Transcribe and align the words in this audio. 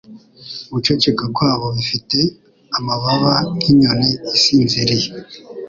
Guceceka 0.71 1.23
kwabo 1.35 1.67
bifite 1.75 2.17
amababa 2.77 3.33
nk'inyoni 3.55 4.09
isinziriye 4.37 5.07